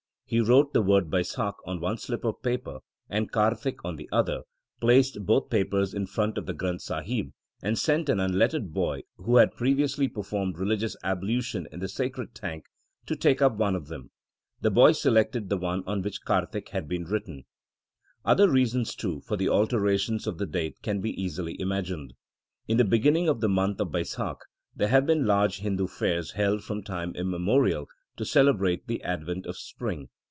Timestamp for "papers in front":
5.49-6.37